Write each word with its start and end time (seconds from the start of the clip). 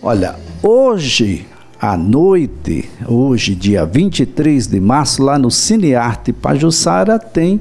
Olha, 0.00 0.36
hoje 0.62 1.44
à 1.80 1.96
noite, 1.96 2.88
hoje, 3.04 3.52
dia 3.52 3.84
23 3.84 4.68
de 4.68 4.78
março, 4.78 5.24
lá 5.24 5.36
no 5.36 5.50
Cinearte 5.50 6.32
Pajussara, 6.32 7.18
tem 7.18 7.60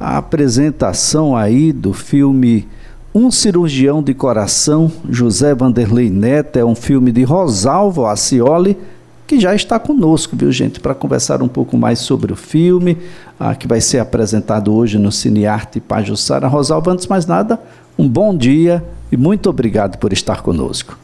a 0.00 0.16
apresentação 0.16 1.36
aí 1.36 1.74
do 1.74 1.92
filme 1.92 2.66
Um 3.14 3.30
Cirurgião 3.30 4.02
de 4.02 4.14
Coração, 4.14 4.90
José 5.10 5.54
Vanderlei 5.54 6.08
Neto, 6.08 6.58
é 6.58 6.64
um 6.64 6.74
filme 6.74 7.12
de 7.12 7.22
Rosalvo 7.22 8.06
Acioli, 8.06 8.78
que 9.26 9.38
já 9.38 9.54
está 9.54 9.78
conosco, 9.78 10.34
viu 10.34 10.50
gente, 10.50 10.80
para 10.80 10.94
conversar 10.94 11.42
um 11.42 11.48
pouco 11.48 11.76
mais 11.76 11.98
sobre 11.98 12.32
o 12.32 12.36
filme, 12.36 12.96
ah, 13.38 13.54
que 13.54 13.68
vai 13.68 13.82
ser 13.82 13.98
apresentado 13.98 14.72
hoje 14.72 14.98
no 14.98 15.12
Cinearte 15.12 15.80
Pajussara. 15.80 16.48
Rosalvo, 16.48 16.90
antes 16.90 17.04
de 17.04 17.10
mais 17.10 17.26
nada, 17.26 17.60
um 17.98 18.08
bom 18.08 18.34
dia 18.34 18.82
e 19.12 19.18
muito 19.18 19.50
obrigado 19.50 19.98
por 19.98 20.14
estar 20.14 20.40
conosco. 20.40 21.03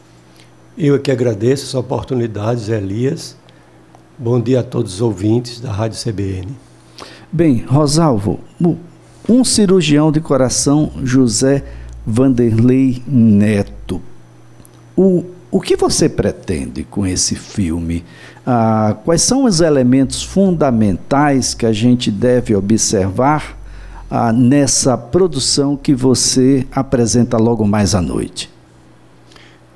Eu 0.83 0.99
que 0.99 1.11
agradeço 1.11 1.67
essa 1.67 1.79
oportunidade, 1.79 2.63
Zé 2.63 2.79
Elias. 2.79 3.37
Bom 4.17 4.41
dia 4.41 4.61
a 4.61 4.63
todos 4.63 4.95
os 4.95 5.01
ouvintes 5.03 5.61
da 5.61 5.71
Rádio 5.71 6.03
CBN. 6.03 6.57
Bem, 7.31 7.67
Rosalvo, 7.69 8.41
um 9.29 9.45
cirurgião 9.45 10.11
de 10.11 10.23
coração, 10.23 10.91
José 11.05 11.63
Vanderlei 12.07 13.03
Neto. 13.07 14.01
O, 14.97 15.27
o 15.51 15.61
que 15.61 15.77
você 15.77 16.09
pretende 16.09 16.83
com 16.83 17.07
esse 17.07 17.37
filme? 17.37 18.03
Ah, 18.47 18.97
quais 19.05 19.21
são 19.21 19.45
os 19.45 19.61
elementos 19.61 20.23
fundamentais 20.23 21.53
que 21.53 21.67
a 21.67 21.75
gente 21.75 22.11
deve 22.11 22.57
observar 22.57 23.55
ah, 24.11 24.33
nessa 24.33 24.97
produção 24.97 25.77
que 25.77 25.93
você 25.93 26.67
apresenta 26.73 27.37
logo 27.37 27.67
mais 27.67 27.95
à 27.95 28.01
noite? 28.01 28.49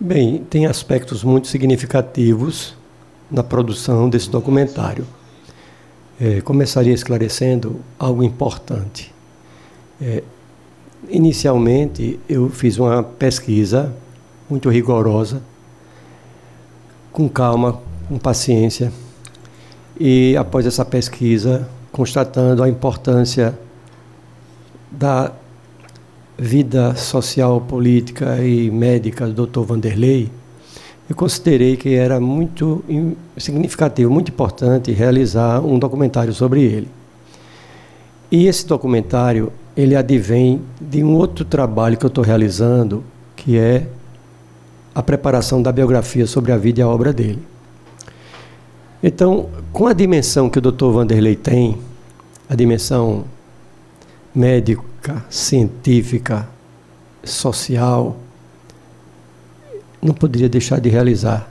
Bem, 0.00 0.44
tem 0.50 0.66
aspectos 0.66 1.22
muito 1.22 1.46
significativos 1.46 2.74
na 3.30 3.44
produção 3.44 4.08
desse 4.10 4.28
documentário. 4.28 5.06
É, 6.20 6.40
começaria 6.40 6.92
esclarecendo 6.92 7.80
algo 7.96 8.24
importante. 8.24 9.14
É, 10.02 10.24
inicialmente, 11.08 12.18
eu 12.28 12.48
fiz 12.48 12.76
uma 12.76 13.04
pesquisa 13.04 13.94
muito 14.50 14.68
rigorosa, 14.68 15.40
com 17.12 17.28
calma, 17.28 17.80
com 18.08 18.18
paciência, 18.18 18.92
e 19.98 20.36
após 20.36 20.66
essa 20.66 20.84
pesquisa, 20.84 21.68
constatando 21.92 22.64
a 22.64 22.68
importância 22.68 23.56
da 24.90 25.32
vida 26.38 26.94
social, 26.96 27.60
política 27.60 28.44
e 28.44 28.70
médica 28.70 29.26
do 29.26 29.46
Dr. 29.46 29.60
Vanderlei, 29.60 30.30
eu 31.08 31.14
considerei 31.14 31.76
que 31.76 31.94
era 31.94 32.18
muito 32.18 32.82
significativo, 33.36 34.10
muito 34.10 34.30
importante 34.30 34.90
realizar 34.90 35.60
um 35.60 35.78
documentário 35.78 36.32
sobre 36.32 36.62
ele. 36.62 36.88
E 38.30 38.46
esse 38.46 38.66
documentário, 38.66 39.52
ele 39.76 39.94
advém 39.94 40.62
de 40.80 41.04
um 41.04 41.14
outro 41.14 41.44
trabalho 41.44 41.96
que 41.96 42.06
eu 42.06 42.08
estou 42.08 42.24
realizando, 42.24 43.04
que 43.36 43.58
é 43.58 43.86
a 44.94 45.02
preparação 45.02 45.60
da 45.60 45.70
biografia 45.70 46.26
sobre 46.26 46.52
a 46.52 46.56
vida 46.56 46.80
e 46.80 46.82
a 46.82 46.88
obra 46.88 47.12
dele. 47.12 47.42
Então, 49.02 49.50
com 49.72 49.86
a 49.86 49.92
dimensão 49.92 50.48
que 50.48 50.58
o 50.58 50.62
Dr. 50.62 50.86
Vanderlei 50.86 51.36
tem, 51.36 51.76
a 52.48 52.54
dimensão 52.54 53.24
científica, 55.28 56.48
social, 57.22 58.16
não 60.00 60.14
poderia 60.14 60.48
deixar 60.48 60.80
de 60.80 60.88
realizar 60.88 61.48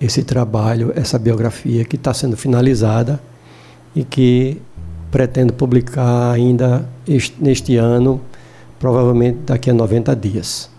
esse 0.00 0.22
trabalho, 0.22 0.92
essa 0.94 1.18
biografia 1.18 1.84
que 1.84 1.96
está 1.96 2.12
sendo 2.14 2.36
finalizada 2.36 3.20
e 3.94 4.04
que 4.04 4.60
pretendo 5.10 5.52
publicar 5.52 6.32
ainda 6.32 6.88
este, 7.06 7.42
neste 7.42 7.76
ano, 7.76 8.20
provavelmente 8.78 9.38
daqui 9.46 9.70
a 9.70 9.74
90 9.74 10.14
dias. 10.16 10.70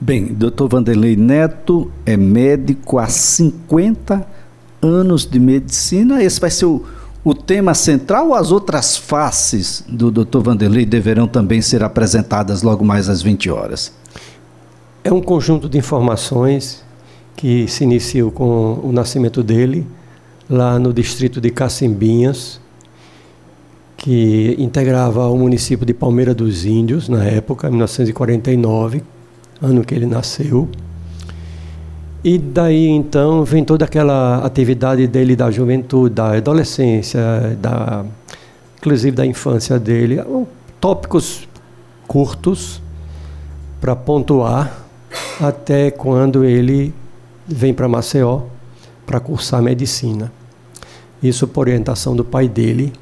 Bem, 0.00 0.26
doutor 0.26 0.68
Vanderlei 0.68 1.16
Neto 1.16 1.90
é 2.06 2.16
médico 2.16 2.98
há 2.98 3.08
50 3.08 4.24
anos 4.80 5.26
de 5.26 5.40
medicina. 5.40 6.22
Esse 6.22 6.40
vai 6.40 6.50
ser 6.50 6.66
o, 6.66 6.84
o 7.28 7.34
tema 7.34 7.74
central 7.74 8.28
ou 8.28 8.34
as 8.34 8.50
outras 8.50 8.96
faces 8.96 9.84
do 9.86 10.10
Dr. 10.10 10.38
Vanderlei 10.38 10.86
deverão 10.86 11.28
também 11.28 11.60
ser 11.60 11.84
apresentadas 11.84 12.62
logo 12.62 12.82
mais 12.82 13.06
às 13.06 13.20
20 13.20 13.50
horas? 13.50 13.92
É 15.04 15.12
um 15.12 15.20
conjunto 15.20 15.68
de 15.68 15.76
informações 15.76 16.82
que 17.36 17.68
se 17.68 17.84
iniciou 17.84 18.30
com 18.30 18.80
o 18.82 18.90
nascimento 18.92 19.42
dele, 19.42 19.86
lá 20.48 20.78
no 20.78 20.90
distrito 20.90 21.38
de 21.38 21.50
Cacimbinhas, 21.50 22.58
que 23.98 24.56
integrava 24.58 25.28
o 25.28 25.36
município 25.36 25.84
de 25.84 25.92
Palmeira 25.92 26.34
dos 26.34 26.64
Índios, 26.64 27.10
na 27.10 27.24
época, 27.24 27.68
1949, 27.68 29.02
ano 29.60 29.84
que 29.84 29.94
ele 29.94 30.06
nasceu. 30.06 30.66
E 32.28 32.36
daí 32.36 32.88
então 32.88 33.42
vem 33.42 33.64
toda 33.64 33.86
aquela 33.86 34.44
atividade 34.44 35.06
dele 35.06 35.34
da 35.34 35.50
juventude, 35.50 36.14
da 36.14 36.36
adolescência, 36.36 37.18
da, 37.58 38.04
inclusive 38.76 39.16
da 39.16 39.24
infância 39.24 39.78
dele, 39.78 40.22
tópicos 40.78 41.48
curtos 42.06 42.82
para 43.80 43.96
pontuar 43.96 44.84
até 45.40 45.90
quando 45.90 46.44
ele 46.44 46.92
vem 47.46 47.72
para 47.72 47.88
Maceió 47.88 48.42
para 49.06 49.20
cursar 49.20 49.62
medicina. 49.62 50.30
Isso 51.22 51.48
por 51.48 51.60
orientação 51.60 52.14
do 52.14 52.26
pai 52.26 52.46
dele. 52.46 52.92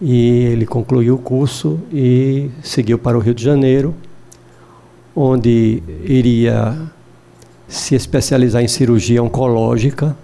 E 0.00 0.46
ele 0.46 0.66
concluiu 0.66 1.14
o 1.14 1.18
curso 1.18 1.78
e 1.92 2.50
seguiu 2.60 2.98
para 2.98 3.16
o 3.16 3.20
Rio 3.20 3.34
de 3.34 3.44
Janeiro, 3.44 3.94
onde 5.14 5.80
iria 6.02 6.90
se 7.72 7.94
especializar 7.94 8.62
em 8.62 8.68
cirurgia 8.68 9.22
oncológica, 9.22 10.14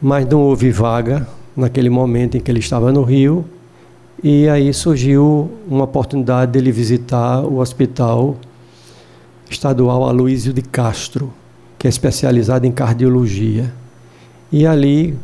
mas 0.00 0.26
não 0.28 0.42
houve 0.42 0.70
vaga 0.70 1.26
naquele 1.56 1.88
momento 1.88 2.36
em 2.36 2.40
que 2.40 2.50
ele 2.50 2.58
estava 2.58 2.92
no 2.92 3.02
Rio, 3.02 3.46
e 4.22 4.46
aí 4.46 4.74
surgiu 4.74 5.50
uma 5.66 5.84
oportunidade 5.84 6.52
dele 6.52 6.70
visitar 6.70 7.40
o 7.40 7.60
Hospital 7.60 8.36
Estadual 9.48 10.06
Aloísio 10.06 10.52
de 10.52 10.60
Castro, 10.60 11.32
que 11.78 11.86
é 11.86 11.90
especializado 11.90 12.66
em 12.66 12.72
cardiologia. 12.72 13.72
E 14.52 14.66
ali, 14.66 15.16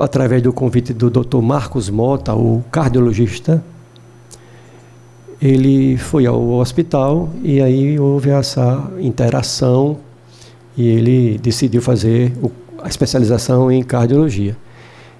através 0.00 0.40
do 0.40 0.54
convite 0.54 0.94
do 0.94 1.10
Dr. 1.10 1.42
Marcos 1.42 1.90
Mota, 1.90 2.34
o 2.34 2.64
cardiologista, 2.70 3.62
ele 5.42 5.96
foi 5.96 6.24
ao 6.24 6.40
hospital 6.50 7.28
e 7.42 7.60
aí 7.60 7.98
houve 7.98 8.30
essa 8.30 8.88
interação 9.00 9.98
e 10.76 10.86
ele 10.86 11.36
decidiu 11.38 11.82
fazer 11.82 12.32
a 12.80 12.88
especialização 12.88 13.70
em 13.70 13.82
cardiologia. 13.82 14.56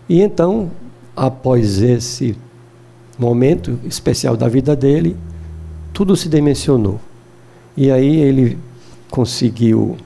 E 0.08 0.20
então, 0.20 0.70
após 1.16 1.82
esse 1.82 2.36
momento 3.18 3.78
especial 3.84 4.36
da 4.36 4.48
vida 4.48 4.76
dele, 4.76 5.16
tudo 5.92 6.14
se 6.16 6.28
dimensionou. 6.28 7.00
E 7.76 7.90
aí 7.90 8.20
ele 8.20 8.56
conseguiu 9.10 9.96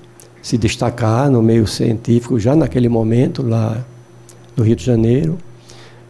se 0.41 0.57
destacar 0.57 1.31
no 1.31 1.43
meio 1.43 1.67
científico 1.67 2.41
já 2.41 2.57
naquele 2.57 2.89
momento, 2.89 3.43
lá 3.43 3.85
no 4.57 4.65
Rio 4.65 4.77
de 4.77 4.85
Janeiro. 4.85 5.37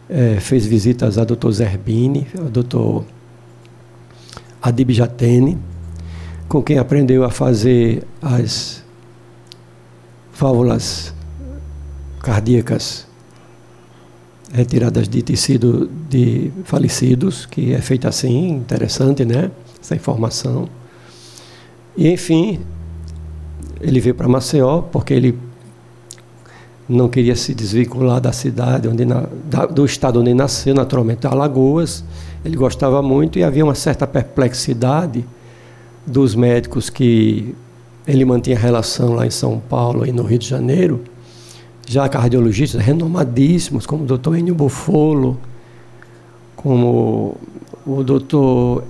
É, 0.09 0.39
fez 0.39 0.65
visitas 0.65 1.17
a 1.17 1.25
Dr. 1.25 1.51
Zerbini, 1.51 2.25
ao 2.39 2.45
Dr. 2.45 3.03
Adib 4.61 4.91
Jatene, 4.91 5.57
com 6.47 6.61
quem 6.61 6.77
aprendeu 6.77 7.23
a 7.23 7.29
fazer 7.29 8.05
as 8.21 8.83
válvulas 10.33 11.13
cardíacas 12.21 13.07
retiradas 14.51 15.07
de 15.07 15.21
tecido 15.21 15.89
de 16.09 16.51
falecidos, 16.63 17.45
que 17.45 17.73
é 17.73 17.81
feita 17.81 18.07
assim, 18.07 18.49
interessante, 18.49 19.25
né? 19.25 19.51
Essa 19.81 19.95
informação. 19.95 20.69
E 21.95 22.09
enfim, 22.09 22.59
ele 23.81 23.99
veio 23.99 24.15
para 24.15 24.27
Maceió 24.27 24.81
porque 24.81 25.13
ele 25.13 25.37
não 26.87 27.09
queria 27.09 27.35
se 27.35 27.53
desvincular 27.53 28.21
da 28.21 28.31
cidade, 28.31 28.87
onde 28.87 29.03
na, 29.03 29.25
da, 29.45 29.65
do 29.65 29.85
estado 29.85 30.21
onde 30.21 30.33
nasceu, 30.33 30.73
naturalmente, 30.73 31.27
Alagoas. 31.27 32.03
Ele 32.45 32.55
gostava 32.55 33.01
muito 33.01 33.37
e 33.37 33.43
havia 33.43 33.63
uma 33.63 33.75
certa 33.75 34.07
perplexidade 34.07 35.25
dos 36.05 36.33
médicos 36.33 36.89
que 36.89 37.53
ele 38.07 38.23
mantinha 38.23 38.57
relação 38.57 39.13
lá 39.13 39.27
em 39.27 39.29
São 39.29 39.59
Paulo 39.59 40.05
e 40.05 40.13
no 40.13 40.23
Rio 40.23 40.39
de 40.39 40.47
Janeiro, 40.47 41.03
já 41.85 42.07
cardiologistas 42.07 42.81
renomadíssimos, 42.81 43.85
como 43.85 44.03
o 44.03 44.05
doutor 44.05 44.37
Enio 44.37 44.55
Bufolo, 44.55 45.37
como 46.55 47.35
o 47.85 48.03
doutor 48.03 48.83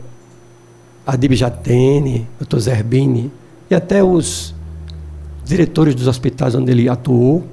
Adib 1.05 1.33
Jatene, 1.33 2.27
doutor 2.39 2.59
Zerbini, 2.59 3.31
e 3.69 3.75
até 3.75 4.03
os 4.03 4.53
diretores 5.43 5.95
dos 5.95 6.07
hospitais 6.07 6.53
onde 6.53 6.71
ele 6.71 6.87
atuou, 6.87 7.43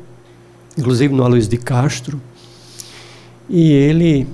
inclusive 0.77 1.15
no 1.15 1.25
Aloysio 1.25 1.51
de 1.51 1.59
Castro, 1.59 2.21
e 3.49 3.73
ele 3.73 4.27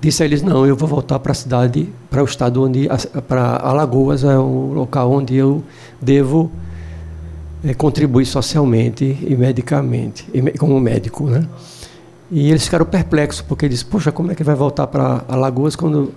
disse 0.00 0.22
a 0.22 0.26
eles: 0.26 0.42
Não, 0.42 0.66
eu 0.66 0.76
vou 0.76 0.88
voltar 0.88 1.18
para 1.18 1.32
a 1.32 1.34
cidade, 1.34 1.88
para 2.10 2.22
o 2.22 2.24
estado 2.24 2.62
onde, 2.62 2.88
para 3.28 3.56
Alagoas, 3.56 4.24
é 4.24 4.36
o 4.36 4.72
local 4.74 5.10
onde 5.10 5.36
eu 5.36 5.62
devo 6.00 6.50
é, 7.64 7.72
contribuir 7.72 8.26
socialmente 8.26 9.18
e 9.22 9.36
medicamente, 9.36 10.26
como 10.58 10.78
médico, 10.80 11.28
né? 11.28 11.46
E 12.30 12.50
eles 12.50 12.64
ficaram 12.64 12.86
perplexos, 12.86 13.42
porque 13.42 13.66
eles, 13.66 13.82
poxa, 13.82 14.10
como 14.10 14.32
é 14.32 14.34
que 14.34 14.42
vai 14.42 14.54
voltar 14.54 14.86
para 14.86 15.24
Alagoas 15.28 15.76
quando 15.76 16.12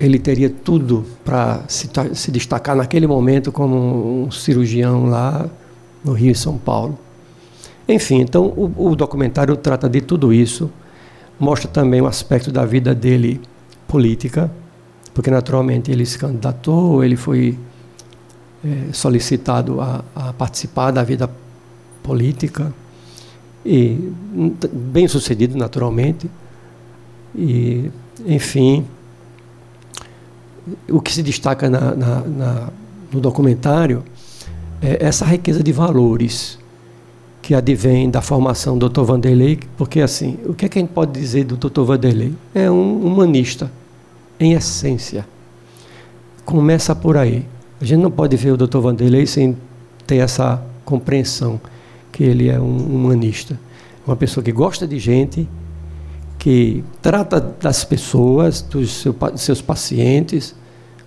ele 0.00 0.18
teria 0.18 0.50
tudo 0.50 1.04
para 1.24 1.62
se, 1.68 1.88
se, 2.14 2.30
destacar 2.30 2.74
naquele 2.74 3.06
momento 3.06 3.52
como 3.52 4.24
um 4.24 4.30
cirurgião 4.32 5.06
lá 5.06 5.48
no 6.02 6.12
Rio 6.12 6.32
e 6.32 6.34
São 6.34 6.58
Paulo. 6.58 6.98
Enfim, 7.88 8.20
então 8.20 8.46
o, 8.46 8.90
o 8.90 8.96
documentário 8.96 9.56
trata 9.56 9.88
de 9.88 10.00
tudo 10.00 10.32
isso, 10.32 10.70
mostra 11.38 11.68
também 11.68 12.00
o 12.00 12.06
aspecto 12.06 12.52
da 12.52 12.64
vida 12.64 12.94
dele 12.94 13.40
política, 13.88 14.50
porque 15.12 15.30
naturalmente 15.30 15.90
ele 15.90 16.06
se 16.06 16.18
candidatou, 16.18 17.02
ele 17.04 17.16
foi 17.16 17.58
é, 18.64 18.92
solicitado 18.92 19.80
a, 19.80 20.04
a, 20.14 20.32
participar 20.32 20.90
da 20.92 21.02
vida 21.02 21.28
política 22.02 22.72
e 23.64 24.12
bem 24.72 25.06
sucedido 25.06 25.56
naturalmente 25.56 26.28
e 27.34 27.90
enfim 28.26 28.84
o 30.88 31.00
que 31.00 31.12
se 31.12 31.22
destaca 31.22 31.68
na, 31.70 31.94
na, 31.94 32.20
na, 32.20 32.68
no 33.12 33.20
documentário 33.20 34.02
é 34.80 35.04
essa 35.04 35.24
riqueza 35.24 35.62
de 35.62 35.72
valores 35.72 36.58
que 37.42 37.54
advém 37.54 38.08
da 38.08 38.22
formação 38.22 38.78
do 38.78 38.88
Dr. 38.88 39.02
Vanderlei, 39.02 39.58
porque 39.76 40.00
assim, 40.00 40.38
o 40.46 40.54
que, 40.54 40.64
é 40.64 40.68
que 40.68 40.78
a 40.78 40.80
gente 40.80 40.92
pode 40.92 41.12
dizer 41.12 41.44
do 41.44 41.56
Dr. 41.56 41.82
Vanderlei? 41.82 42.32
É 42.54 42.70
um 42.70 43.04
humanista, 43.04 43.70
em 44.38 44.52
essência. 44.52 45.26
Começa 46.44 46.94
por 46.94 47.16
aí. 47.16 47.44
A 47.80 47.84
gente 47.84 48.00
não 48.00 48.12
pode 48.12 48.36
ver 48.36 48.52
o 48.52 48.56
Dr. 48.56 48.78
Vanderlei 48.78 49.26
sem 49.26 49.56
ter 50.06 50.18
essa 50.18 50.62
compreensão 50.84 51.60
que 52.12 52.22
ele 52.22 52.48
é 52.48 52.60
um 52.60 52.76
humanista. 52.76 53.58
Uma 54.06 54.14
pessoa 54.14 54.44
que 54.44 54.52
gosta 54.52 54.86
de 54.86 54.98
gente, 55.00 55.48
que 56.38 56.84
trata 57.00 57.40
das 57.40 57.84
pessoas, 57.84 58.62
dos 58.62 59.04
seus 59.36 59.60
pacientes, 59.60 60.54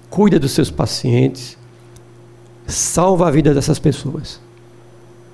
cuida 0.09 0.37
dos 0.37 0.51
seus 0.51 0.69
pacientes, 0.69 1.57
salva 2.67 3.27
a 3.27 3.31
vida 3.31 3.53
dessas 3.53 3.79
pessoas. 3.79 4.43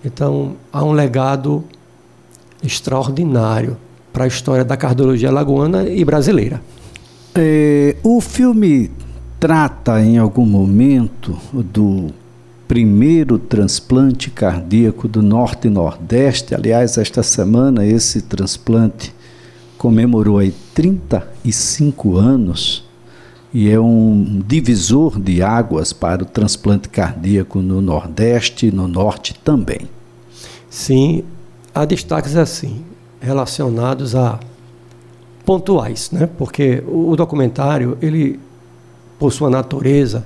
Então, 0.04 0.56
há 0.72 0.84
um 0.84 0.92
legado 0.92 1.64
extraordinário 2.64 3.78
para 4.12 4.26
a 4.26 4.28
história 4.28 4.66
da 4.66 4.76
cardiologia 4.76 5.32
lagoana 5.32 5.88
e 5.88 6.04
brasileira. 6.04 6.62
É, 7.34 7.96
o 8.04 8.20
filme 8.20 8.92
trata 9.40 10.02
em 10.02 10.18
algum 10.18 10.46
momento 10.46 11.38
do 11.54 12.08
primeiro 12.68 13.38
transplante 13.38 14.30
cardíaco 14.30 15.08
do 15.08 15.22
Norte 15.22 15.68
e 15.68 15.70
Nordeste. 15.70 16.56
Aliás, 16.56 16.98
esta 16.98 17.24
semana 17.24 17.86
esse 17.86 18.22
transplante 18.22 19.14
comemorou 19.78 20.38
aí 20.38 20.54
35 20.74 22.18
anos 22.18 22.86
e 23.54 23.70
é 23.70 23.80
um 23.80 24.42
divisor 24.48 25.20
de 25.20 25.42
águas 25.42 25.92
para 25.92 26.24
o 26.24 26.26
transplante 26.26 26.88
cardíaco 26.88 27.62
no 27.62 27.82
Nordeste 27.82 28.68
e 28.68 28.72
no 28.72 28.88
Norte 28.88 29.34
também. 29.44 29.90
Sim, 30.70 31.24
há 31.76 31.84
destaques 31.84 32.38
assim, 32.38 32.84
relacionados 33.20 34.16
a 34.16 34.40
pontuais, 35.46 36.12
né? 36.12 36.30
Porque 36.38 36.82
o 36.88 37.16
documentário, 37.16 37.98
ele 38.02 38.40
por 39.20 39.32
sua 39.32 39.50
natureza, 39.50 40.26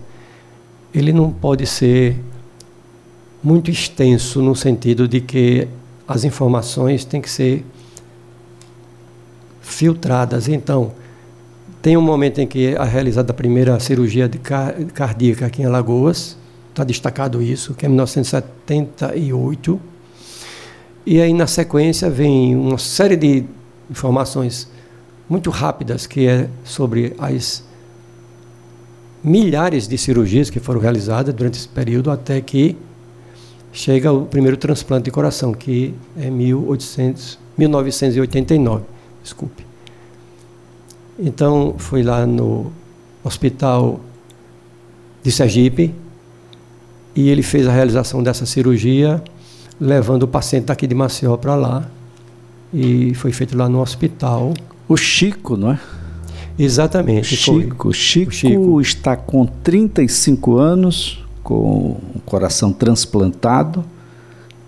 ele 0.94 1.12
não 1.12 1.30
pode 1.30 1.66
ser 1.66 2.18
muito 3.44 3.70
extenso 3.70 4.42
no 4.42 4.56
sentido 4.56 5.08
de 5.08 5.20
que 5.20 5.68
as 6.08 6.24
informações 6.24 7.04
têm 7.04 7.20
que 7.20 7.30
ser 7.30 7.66
filtradas. 9.62 10.48
Então, 10.48 10.94
tem 11.86 11.96
um 11.96 12.02
momento 12.02 12.42
em 12.42 12.48
que 12.48 12.74
é 12.74 12.84
realizada 12.84 13.30
a 13.32 13.34
primeira 13.36 13.80
cirurgia 13.80 14.28
cardíaca 14.92 15.46
aqui 15.46 15.62
em 15.62 15.66
Alagoas, 15.66 16.36
está 16.72 16.84
destacado 16.84 17.44
isso, 17.44 17.76
que 17.76 17.86
é 17.86 17.88
1978. 17.88 19.80
E 21.06 21.22
aí, 21.22 21.32
na 21.32 21.46
sequência, 21.46 22.10
vem 22.10 22.56
uma 22.56 22.80
série 22.80 23.16
de 23.16 23.46
informações 23.88 24.68
muito 25.30 25.52
rápidas 25.52 26.08
que 26.08 26.26
é 26.28 26.50
sobre 26.64 27.14
as 27.20 27.64
milhares 29.24 29.88
de 29.88 29.96
cirurgias 29.96 30.50
que 30.50 30.60
foram 30.60 30.82
realizadas 30.82 31.36
durante 31.36 31.60
esse 31.60 31.68
período 31.68 32.10
até 32.10 32.42
que 32.42 32.76
chega 33.72 34.12
o 34.12 34.26
primeiro 34.26 34.58
transplante 34.58 35.04
de 35.04 35.12
coração, 35.12 35.54
que 35.54 35.94
é 36.18 36.32
1800, 36.32 37.38
1989. 37.56 38.86
Desculpe. 39.22 39.65
Então, 41.18 41.76
fui 41.78 42.04
lá 42.04 42.26
no 42.26 42.72
hospital 43.24 44.00
de 45.24 45.32
Sergipe 45.32 45.94
e 47.16 47.30
ele 47.30 47.42
fez 47.42 47.68
a 47.68 47.72
realização 47.72 48.22
dessa 48.22 48.46
cirurgia, 48.46 49.24
levando 49.80 50.24
o 50.24 50.28
paciente 50.28 50.66
daqui 50.66 50.86
de 50.86 50.94
Maceió 50.94 51.38
para 51.38 51.56
lá. 51.56 51.90
E 52.74 53.14
foi 53.16 53.32
feito 53.32 53.58
lá 53.58 53.70
no 53.70 53.82
hospital. 53.82 54.54
O 54.88 54.98
Chico, 54.98 55.56
não 55.56 55.72
é? 55.72 55.80
Exatamente. 56.60 57.36
Chico, 57.36 57.94
Chico, 57.94 58.32
Chico 58.32 58.82
está 58.82 59.16
com 59.16 59.46
35 59.46 60.58
anos, 60.58 61.24
com 61.42 61.98
o 62.14 62.20
coração 62.26 62.74
transplantado. 62.74 63.84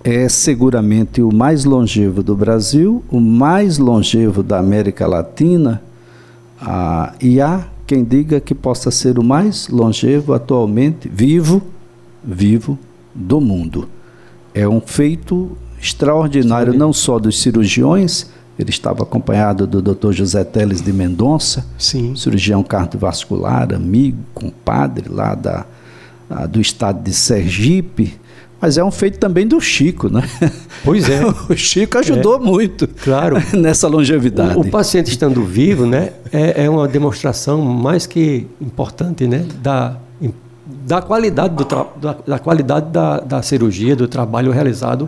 É 0.04 0.30
seguramente 0.30 1.22
o 1.22 1.34
mais 1.34 1.66
longevo 1.66 2.24
do 2.24 2.36
Brasil, 2.36 3.04
o 3.10 3.20
mais 3.20 3.78
longevo 3.78 4.42
da 4.42 4.60
América 4.60 5.06
Latina. 5.06 5.82
Ah, 6.60 7.14
e 7.22 7.40
há 7.40 7.66
quem 7.86 8.04
diga 8.04 8.40
que 8.40 8.54
possa 8.54 8.92
ser 8.92 9.18
o 9.18 9.24
mais 9.24 9.68
longevo 9.70 10.34
atualmente 10.34 11.08
vivo, 11.08 11.62
vivo 12.24 12.78
do 13.14 13.40
mundo. 13.40 13.88
É 14.54 14.68
um 14.68 14.82
feito 14.82 15.58
extraordinário, 15.80 16.74
não 16.74 16.92
só 16.92 17.20
dos 17.20 17.40
cirurgiões, 17.40 18.28
ele 18.58 18.72
estava 18.72 19.04
acompanhado 19.04 19.68
do 19.68 19.82
Dr. 19.82 20.12
José 20.12 20.44
Teles 20.44 20.82
de 20.82 20.92
Mendonça, 20.92 21.66
Sim. 21.78 22.16
cirurgião 22.16 22.64
cardiovascular, 22.64 23.74
amigo, 23.74 24.18
compadre 24.34 25.08
lá 25.08 25.36
da, 25.36 25.66
do 26.50 26.60
estado 26.60 27.04
de 27.04 27.14
Sergipe. 27.14 28.20
Mas 28.60 28.78
é 28.78 28.84
um 28.84 28.90
feito 28.90 29.20
também 29.20 29.48
do 29.48 29.62
Chico, 29.62 30.10
né? 30.10 30.28
Pois 30.84 31.08
é. 31.10 31.22
o 31.50 31.56
Chico 31.56 31.98
ajudou 31.98 32.38
é, 32.38 32.40
muito 32.40 32.88
claro. 32.88 33.38
nessa 33.54 33.88
longevidade. 33.88 34.58
O, 34.58 34.62
o, 34.62 34.70
paciente 34.70 35.10
estando 35.12 35.44
vivo, 35.44 35.86
né, 35.86 36.14
é, 36.32 36.66
é, 36.66 36.70
uma 36.70 36.88
demonstração 36.88 37.62
mais 37.62 38.08
que 38.08 38.48
importante, 38.60 39.28
né, 39.28 39.46
da, 39.62 39.98
da 40.66 41.02
qualidade, 41.02 41.56
do 41.56 41.66
da, 41.66 42.18
da, 42.26 42.40
qualidade 42.40 42.92
da, 42.92 43.20
da 43.20 43.42
cirurgia, 43.42 43.96
do 43.96 44.08
trabalho 44.08 44.52
realizado 44.52 45.08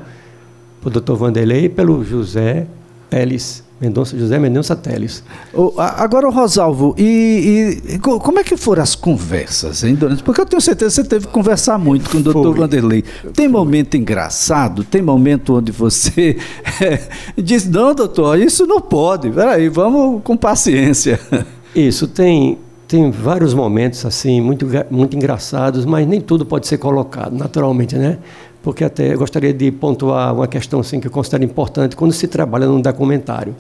pelo 0.81 1.01
Dr. 1.01 1.13
Vanderlei 1.13 1.65
e 1.65 1.69
pelo 1.69 2.03
José 2.03 2.67
Teles, 3.09 3.63
Mendonça, 3.79 4.17
José 4.17 4.37
Mendonça 4.37 4.75
Teles. 4.75 5.23
Oh, 5.53 5.73
agora, 5.77 6.29
Rosalvo, 6.29 6.93
e, 6.97 7.81
e, 7.87 7.99
como 7.99 8.39
é 8.39 8.43
que 8.43 8.57
foram 8.57 8.83
as 8.83 8.93
conversas, 8.93 9.83
hein? 9.83 9.97
Porque 10.25 10.41
eu 10.41 10.45
tenho 10.45 10.61
certeza 10.61 11.01
que 11.01 11.03
você 11.03 11.09
teve 11.09 11.27
que 11.27 11.33
conversar 11.33 11.77
muito 11.77 12.09
com 12.09 12.17
o 12.17 12.21
doutor 12.21 12.55
Vanderlei. 12.55 13.03
Tem 13.33 13.47
momento 13.47 13.95
engraçado? 13.95 14.83
Tem 14.83 15.01
momento 15.01 15.55
onde 15.55 15.71
você 15.71 16.37
é, 16.81 16.99
diz, 17.41 17.65
não, 17.69 17.95
doutor, 17.95 18.37
isso 18.37 18.65
não 18.65 18.81
pode. 18.81 19.29
Peraí, 19.31 19.69
vamos 19.69 20.21
com 20.23 20.35
paciência. 20.35 21.19
Isso, 21.75 22.07
tem, 22.07 22.57
tem 22.87 23.11
vários 23.11 23.53
momentos 23.53 24.03
assim, 24.03 24.41
muito, 24.41 24.65
muito 24.89 25.15
engraçados, 25.15 25.85
mas 25.85 26.07
nem 26.07 26.19
tudo 26.19 26.43
pode 26.43 26.65
ser 26.65 26.79
colocado, 26.79 27.37
naturalmente, 27.37 27.95
né? 27.95 28.17
Porque 28.61 28.83
até 28.83 29.15
gostaria 29.15 29.53
de 29.53 29.71
pontuar 29.71 30.33
uma 30.33 30.47
questão 30.47 30.79
assim, 30.79 30.99
que 30.99 31.07
eu 31.07 31.11
considero 31.11 31.43
importante 31.43 31.95
quando 31.95 32.11
se 32.11 32.27
trabalha 32.27 32.67
num 32.67 32.81
documentário. 32.81 33.55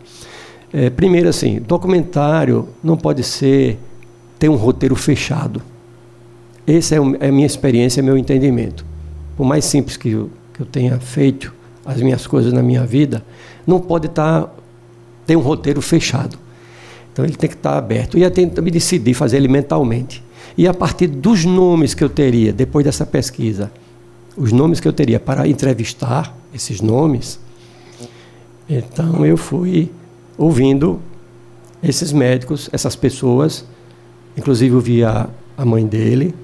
É, 0.71 0.89
primeiro, 0.89 1.29
assim, 1.29 1.59
documentário 1.59 2.67
não 2.83 2.95
pode 2.95 3.23
ser 3.23 3.79
ter 4.37 4.49
um 4.49 4.55
roteiro 4.55 4.95
fechado. 4.95 5.61
Essa 6.67 6.95
é, 6.95 6.97
é 7.19 7.29
a 7.29 7.31
minha 7.31 7.47
experiência, 7.47 8.01
é 8.01 8.03
meu 8.03 8.17
entendimento. 8.17 8.85
Por 9.35 9.45
mais 9.45 9.65
simples 9.65 9.97
que 9.97 10.09
eu, 10.09 10.29
que 10.53 10.61
eu 10.61 10.65
tenha 10.65 10.99
feito 10.99 11.53
as 11.85 12.01
minhas 12.01 12.27
coisas 12.27 12.53
na 12.53 12.61
minha 12.61 12.85
vida, 12.85 13.23
não 13.65 13.79
pode 13.79 14.07
estar 14.07 14.43
tá, 14.43 14.51
ter 15.25 15.35
um 15.35 15.41
roteiro 15.41 15.81
fechado. 15.81 16.37
Então 17.11 17.25
ele 17.25 17.35
tem 17.35 17.49
que 17.49 17.55
estar 17.55 17.71
tá 17.71 17.77
aberto. 17.77 18.17
E 18.17 18.23
eu 18.23 18.29
tenho 18.29 18.49
que 18.49 18.61
me 18.61 18.69
decidir 18.69 19.13
fazer 19.13 19.37
ele 19.37 19.47
mentalmente. 19.47 20.23
E 20.57 20.67
a 20.67 20.73
partir 20.73 21.07
dos 21.07 21.45
nomes 21.45 21.93
que 21.93 22.03
eu 22.03 22.09
teria, 22.09 22.53
depois 22.53 22.85
dessa 22.85 23.05
pesquisa, 23.05 23.71
os 24.37 24.51
nomes 24.51 24.79
que 24.79 24.87
eu 24.87 24.93
teria 24.93 25.19
para 25.19 25.47
entrevistar, 25.47 26.35
esses 26.53 26.81
nomes, 26.81 27.39
então 28.69 29.25
eu 29.25 29.37
fui 29.37 29.91
ouvindo 30.37 30.99
esses 31.81 32.11
médicos, 32.11 32.69
essas 32.71 32.95
pessoas, 32.95 33.65
inclusive 34.37 34.75
eu 34.75 34.81
vi 34.81 35.03
a, 35.03 35.29
a 35.57 35.65
mãe 35.65 35.85
dele 35.85 36.35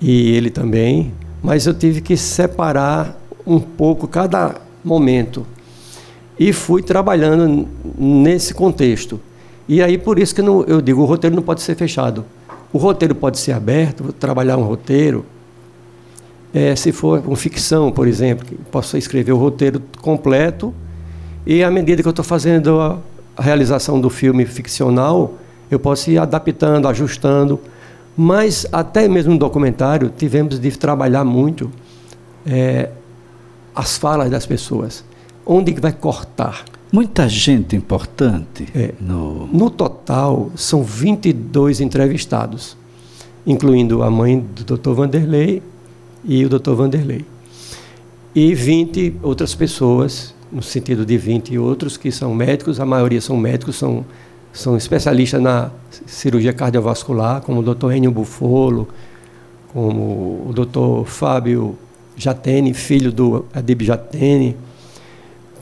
e 0.00 0.30
ele 0.32 0.50
também, 0.50 1.12
mas 1.42 1.66
eu 1.66 1.74
tive 1.74 2.00
que 2.00 2.16
separar 2.16 3.18
um 3.46 3.58
pouco 3.58 4.06
cada 4.06 4.56
momento 4.84 5.46
e 6.38 6.52
fui 6.52 6.82
trabalhando 6.82 7.66
nesse 7.98 8.54
contexto. 8.54 9.20
E 9.66 9.82
aí 9.82 9.98
por 9.98 10.18
isso 10.18 10.34
que 10.34 10.42
não, 10.42 10.62
eu 10.64 10.80
digo, 10.80 11.02
o 11.02 11.04
roteiro 11.04 11.34
não 11.34 11.42
pode 11.42 11.62
ser 11.62 11.74
fechado. 11.74 12.24
O 12.72 12.78
roteiro 12.78 13.14
pode 13.14 13.38
ser 13.38 13.52
aberto, 13.52 14.12
trabalhar 14.12 14.56
um 14.56 14.62
roteiro. 14.62 15.24
É, 16.52 16.74
se 16.74 16.92
for 16.92 17.20
com 17.20 17.36
ficção, 17.36 17.92
por 17.92 18.06
exemplo, 18.06 18.46
posso 18.70 18.96
escrever 18.96 19.32
o 19.32 19.36
roteiro 19.36 19.82
completo 20.00 20.72
e 21.46 21.62
à 21.62 21.70
medida 21.70 22.02
que 22.02 22.08
eu 22.08 22.10
estou 22.10 22.24
fazendo 22.24 22.80
a, 22.80 22.98
a 23.36 23.42
realização 23.42 24.00
do 24.00 24.10
filme 24.10 24.44
ficcional, 24.46 25.34
eu 25.70 25.78
posso 25.78 26.10
ir 26.10 26.18
adaptando, 26.18 26.88
ajustando. 26.88 27.60
Mas 28.16 28.66
até 28.72 29.06
mesmo 29.06 29.32
no 29.32 29.38
documentário 29.38 30.12
tivemos 30.16 30.58
de 30.58 30.70
trabalhar 30.76 31.24
muito 31.24 31.70
é, 32.46 32.90
as 33.74 33.96
falas 33.96 34.30
das 34.30 34.44
pessoas. 34.44 35.04
Onde 35.46 35.72
que 35.72 35.80
vai 35.80 35.92
cortar? 35.92 36.64
Muita 36.92 37.28
gente 37.28 37.76
importante. 37.76 38.66
É, 38.74 38.92
no... 39.00 39.46
no 39.46 39.70
total, 39.70 40.50
são 40.56 40.82
22 40.82 41.80
entrevistados, 41.80 42.76
incluindo 43.46 44.02
a 44.02 44.10
mãe 44.10 44.40
do 44.40 44.76
Dr. 44.76 44.90
Vanderlei 44.92 45.62
e 46.24 46.44
o 46.44 46.48
Dr. 46.48 46.72
Vanderlei. 46.72 47.24
E 48.34 48.54
20 48.54 49.16
outras 49.22 49.54
pessoas, 49.54 50.34
no 50.52 50.62
sentido 50.62 51.04
de 51.04 51.16
20 51.16 51.58
outros 51.58 51.96
que 51.96 52.10
são 52.12 52.34
médicos, 52.34 52.78
a 52.80 52.86
maioria 52.86 53.20
são 53.20 53.36
médicos, 53.36 53.76
são, 53.76 54.04
são 54.52 54.76
especialistas 54.76 55.40
na 55.40 55.70
cirurgia 56.06 56.52
cardiovascular, 56.52 57.40
como 57.42 57.60
o 57.60 57.74
Dr. 57.74 57.92
Enio 57.92 58.10
Bufolo, 58.10 58.88
como 59.72 60.46
o 60.48 60.52
Dr. 60.52 61.08
Fábio 61.08 61.76
Jatene, 62.16 62.74
filho 62.74 63.12
do 63.12 63.44
Adib 63.54 63.82
Jatene, 63.82 64.56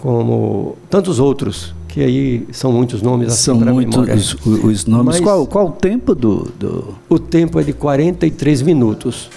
como 0.00 0.76
tantos 0.88 1.18
outros, 1.18 1.74
que 1.88 2.00
aí 2.00 2.46
são 2.52 2.70
muitos 2.70 3.00
nomes 3.00 3.28
assim 3.28 3.44
São 3.44 3.56
muitos 3.56 4.34
os, 4.34 4.64
os, 4.64 4.86
nomes. 4.86 5.06
Mas, 5.06 5.20
qual, 5.20 5.46
qual 5.46 5.68
o 5.68 5.72
tempo 5.72 6.14
do, 6.14 6.44
do. 6.58 6.94
O 7.08 7.18
tempo 7.18 7.58
é 7.58 7.62
de 7.62 7.72
43 7.72 8.62
minutos. 8.62 9.30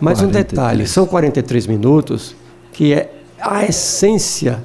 Mas 0.00 0.18
43. 0.18 0.24
um 0.24 0.30
detalhe: 0.30 0.86
são 0.86 1.06
43 1.06 1.66
minutos 1.66 2.34
que 2.72 2.92
é 2.92 3.12
a 3.40 3.64
essência 3.64 4.62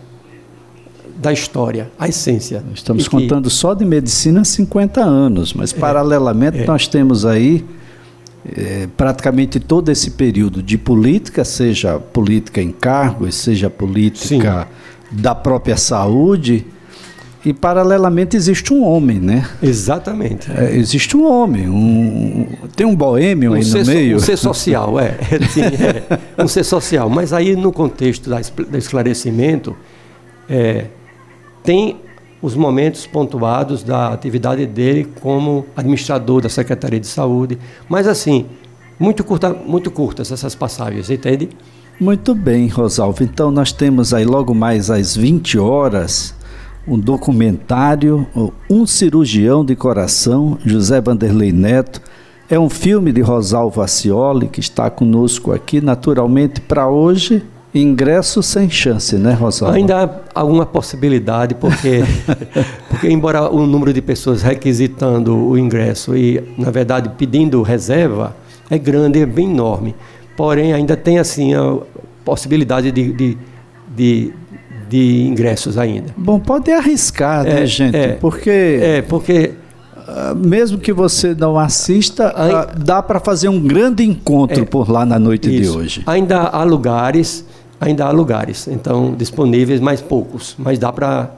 da 1.17 1.31
história, 1.31 1.91
a 1.99 2.07
essência. 2.07 2.63
Estamos 2.73 3.07
contando 3.07 3.49
só 3.49 3.73
de 3.73 3.85
medicina 3.85 4.43
50 4.43 5.01
anos, 5.01 5.53
mas 5.53 5.73
é, 5.73 5.77
paralelamente 5.77 6.59
é. 6.59 6.65
nós 6.65 6.87
temos 6.87 7.25
aí 7.25 7.65
é, 8.57 8.87
praticamente 8.97 9.59
todo 9.59 9.89
esse 9.89 10.11
período 10.11 10.63
de 10.63 10.77
política, 10.77 11.45
seja 11.45 11.99
política 11.99 12.61
em 12.61 12.71
cargos, 12.71 13.35
seja 13.35 13.69
política. 13.69 14.63
Sim 14.63 14.81
da 15.11 15.35
própria 15.35 15.75
saúde. 15.75 16.65
E 17.43 17.53
paralelamente 17.53 18.37
existe 18.37 18.71
um 18.71 18.83
homem, 18.83 19.19
né? 19.19 19.49
Exatamente. 19.63 20.51
É, 20.51 20.75
existe 20.75 21.17
um 21.17 21.25
homem, 21.25 21.67
um, 21.67 22.47
tem 22.75 22.85
um 22.85 22.95
boêmio 22.95 23.51
um 23.51 23.53
aí 23.55 23.65
no 23.65 23.85
meio. 23.85 24.17
Um 24.17 24.19
ser 24.19 24.37
social, 24.37 24.99
é, 24.99 25.17
Sim, 25.49 25.61
é. 25.61 26.43
Um 26.43 26.47
ser 26.47 26.63
social. 26.63 27.09
Mas 27.09 27.33
aí 27.33 27.55
no 27.55 27.71
contexto 27.71 28.29
da, 28.29 28.39
do 28.39 28.77
esclarecimento, 28.77 29.75
é, 30.47 30.85
tem 31.63 31.97
os 32.41 32.55
momentos 32.55 33.07
pontuados 33.07 33.81
da 33.83 34.09
atividade 34.09 34.65
dele 34.65 35.07
como 35.19 35.65
administrador 35.75 36.41
da 36.41 36.49
Secretaria 36.49 36.99
de 36.99 37.07
Saúde. 37.07 37.57
Mas 37.89 38.07
assim, 38.07 38.45
muito, 38.99 39.23
curta, 39.23 39.51
muito 39.51 39.89
curtas 39.89 40.31
essas 40.31 40.53
passagens, 40.53 41.09
entende? 41.09 41.49
Muito 41.99 42.35
bem, 42.35 42.67
Rosalvo. 42.67 43.23
Então 43.23 43.49
nós 43.49 43.71
temos 43.71 44.13
aí 44.13 44.25
logo 44.25 44.53
mais 44.53 44.89
às 44.89 45.15
20 45.15 45.57
horas 45.57 46.33
um 46.87 46.97
documentário, 46.97 48.27
Um 48.69 48.85
Cirurgião 48.85 49.63
de 49.63 49.75
Coração, 49.75 50.57
José 50.65 50.99
Vanderlei 50.99 51.51
Neto. 51.51 52.01
É 52.49 52.59
um 52.59 52.69
filme 52.69 53.11
de 53.11 53.21
Rosalvo 53.21 53.81
Acioli 53.81 54.47
que 54.47 54.59
está 54.59 54.89
conosco 54.89 55.53
aqui, 55.53 55.79
naturalmente, 55.79 56.59
para 56.59 56.87
hoje. 56.87 57.43
Ingresso 57.73 58.43
sem 58.43 58.69
chance, 58.69 59.15
né, 59.15 59.33
Rosalvo? 59.33 59.75
Ainda 59.75 60.03
há 60.03 60.39
alguma 60.41 60.65
possibilidade, 60.65 61.55
porque, 61.55 62.03
porque 62.89 63.09
embora 63.09 63.49
o 63.49 63.65
número 63.65 63.93
de 63.93 64.01
pessoas 64.01 64.41
requisitando 64.41 65.37
o 65.37 65.57
ingresso 65.57 66.17
e, 66.17 66.43
na 66.57 66.69
verdade, 66.69 67.09
pedindo 67.17 67.61
reserva 67.61 68.35
é 68.69 68.77
grande, 68.77 69.21
é 69.21 69.25
bem 69.25 69.49
enorme 69.49 69.95
porém 70.35 70.73
ainda 70.73 70.97
tem 70.97 71.19
assim 71.19 71.53
a 71.53 71.77
possibilidade 72.25 72.91
de, 72.91 73.13
de, 73.13 73.37
de, 73.95 74.33
de 74.91 75.25
ingressos 75.25 75.77
ainda. 75.77 76.13
Bom, 76.17 76.37
pode 76.37 76.69
arriscar, 76.69 77.45
né, 77.45 77.63
é, 77.63 77.65
gente? 77.65 77.95
É, 77.95 78.07
porque 78.09 78.49
é 78.49 79.01
porque 79.01 79.53
uh, 79.95 80.35
mesmo 80.35 80.77
que 80.77 80.91
você 80.91 81.33
não 81.33 81.57
assista, 81.57 82.27
uh, 82.27 82.77
dá 82.77 83.01
para 83.01 83.17
fazer 83.21 83.47
um 83.47 83.61
grande 83.61 84.03
encontro 84.03 84.63
é, 84.63 84.65
por 84.65 84.91
lá 84.91 85.05
na 85.05 85.17
noite 85.17 85.49
isso. 85.49 85.71
de 85.71 85.77
hoje. 85.77 86.03
Ainda 86.05 86.41
há 86.41 86.61
lugares, 86.63 87.45
ainda 87.79 88.03
há 88.03 88.11
lugares, 88.11 88.67
então 88.67 89.15
disponíveis, 89.17 89.79
mais 89.79 90.01
poucos, 90.01 90.55
mas 90.59 90.77
dá 90.77 90.91
para 90.91 91.31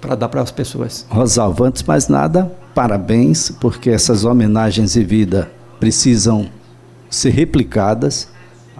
para 0.00 0.14
dar 0.16 0.28
para 0.28 0.40
as 0.40 0.50
pessoas. 0.50 1.06
Rosalvo, 1.08 1.62
antes 1.62 1.82
mais 1.84 2.08
nada, 2.08 2.50
parabéns, 2.74 3.52
porque 3.60 3.88
essas 3.90 4.24
homenagens 4.24 4.96
e 4.96 5.04
vida 5.04 5.48
precisam 5.78 6.46
ser 7.08 7.30
replicadas 7.30 8.28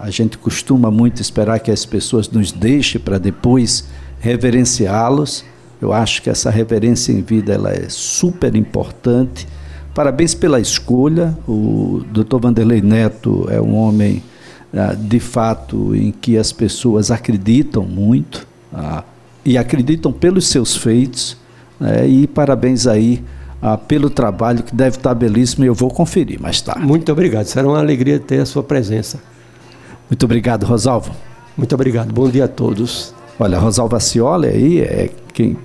a 0.02 0.10
gente 0.10 0.36
costuma 0.36 0.90
muito 0.90 1.22
esperar 1.22 1.60
que 1.60 1.70
as 1.70 1.86
pessoas 1.86 2.28
nos 2.28 2.50
deixem 2.50 3.00
para 3.00 3.18
depois 3.18 3.84
reverenciá-los. 4.22 5.44
Eu 5.80 5.92
acho 5.92 6.22
que 6.22 6.30
essa 6.30 6.48
reverência 6.48 7.12
em 7.12 7.20
vida 7.20 7.52
ela 7.52 7.70
é 7.70 7.86
super 7.88 8.54
importante. 8.54 9.48
Parabéns 9.92 10.32
pela 10.32 10.60
escolha. 10.60 11.36
O 11.46 12.04
Dr. 12.12 12.38
Vanderlei 12.40 12.80
Neto 12.80 13.48
é 13.50 13.60
um 13.60 13.74
homem, 13.74 14.22
ah, 14.72 14.94
de 14.94 15.18
fato, 15.18 15.94
em 15.94 16.12
que 16.12 16.38
as 16.38 16.52
pessoas 16.52 17.10
acreditam 17.10 17.82
muito 17.82 18.46
ah, 18.72 19.02
e 19.44 19.58
acreditam 19.58 20.12
pelos 20.12 20.46
seus 20.46 20.76
feitos. 20.76 21.36
Né? 21.80 22.06
E 22.06 22.26
parabéns 22.28 22.86
aí 22.86 23.24
ah, 23.60 23.76
pelo 23.76 24.08
trabalho 24.08 24.62
que 24.62 24.74
deve 24.74 24.98
estar 24.98 25.14
belíssimo 25.14 25.64
e 25.64 25.66
eu 25.66 25.74
vou 25.74 25.90
conferir 25.90 26.40
mais 26.40 26.60
tarde. 26.60 26.86
Muito 26.86 27.10
obrigado. 27.10 27.46
Será 27.46 27.66
uma 27.66 27.80
alegria 27.80 28.20
ter 28.20 28.40
a 28.40 28.46
sua 28.46 28.62
presença. 28.62 29.20
Muito 30.08 30.22
obrigado, 30.24 30.64
Rosalvo. 30.64 31.10
Muito 31.56 31.74
obrigado. 31.74 32.12
Bom 32.12 32.30
dia 32.30 32.44
a 32.44 32.48
todos. 32.48 33.12
Olha, 33.38 33.58
Rosalvo 33.58 33.96
Acioli 33.96 34.48
aí 34.48 34.80
é 34.80 35.10
quem 35.32 35.56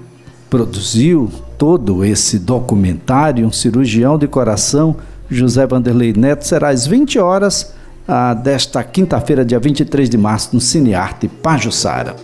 produziu 0.50 1.29
todo 1.57 2.03
esse 2.03 2.39
documentário, 2.39 3.45
um 3.45 3.51
cirurgião 3.51 4.17
de 4.17 4.27
coração, 4.27 4.95
José 5.29 5.65
Vanderlei 5.65 6.13
Neto, 6.13 6.45
será 6.45 6.69
às 6.69 6.86
20 6.86 7.19
horas 7.19 7.74
ah, 8.07 8.33
desta 8.33 8.83
quinta-feira, 8.83 9.43
dia 9.43 9.59
23 9.59 10.09
de 10.09 10.17
março, 10.17 10.50
no 10.53 10.62
Cinearte 10.62 11.27
Pajussara. 11.27 12.15